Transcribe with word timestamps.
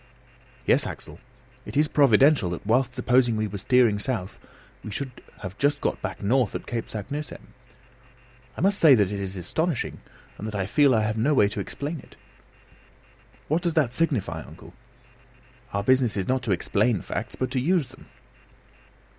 "Yes, 0.65 0.87
Axel, 0.87 1.19
it 1.63 1.77
is 1.77 1.87
providential 1.87 2.49
that 2.49 2.65
whilst 2.65 2.95
supposing 2.95 3.37
we 3.37 3.45
were 3.45 3.59
steering 3.59 3.99
south 3.99 4.39
we 4.83 4.89
should 4.89 5.21
have 5.41 5.59
just 5.59 5.79
got 5.79 6.01
back 6.01 6.23
north 6.23 6.55
at 6.55 6.65
Cape 6.65 6.87
Saknussemm. 6.89 7.53
I 8.57 8.61
must 8.61 8.79
say 8.79 8.95
that 8.95 9.09
this 9.09 9.19
is 9.21 9.37
astonishing, 9.37 10.01
and 10.39 10.47
that 10.47 10.55
I 10.55 10.65
feel 10.65 10.95
I 10.95 11.03
have 11.03 11.19
no 11.19 11.35
way 11.35 11.47
to 11.49 11.59
explain 11.59 11.99
it." 11.99 12.17
"What 13.47 13.61
does 13.61 13.75
that 13.75 13.93
signify, 13.93 14.41
uncle? 14.41 14.73
Our 15.71 15.83
business 15.83 16.17
is 16.17 16.27
not 16.27 16.41
to 16.49 16.51
explain 16.51 17.01
facts, 17.03 17.35
but 17.35 17.51
to 17.51 17.59
use 17.59 17.85
them!" 17.85 18.07